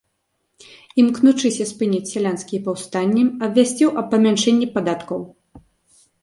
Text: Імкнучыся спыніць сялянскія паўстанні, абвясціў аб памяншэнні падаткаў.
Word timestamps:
Імкнучыся 1.01 1.67
спыніць 1.71 2.09
сялянскія 2.13 2.63
паўстанні, 2.69 3.23
абвясціў 3.49 3.89
аб 4.03 4.11
памяншэнні 4.15 4.67
падаткаў. 4.79 5.19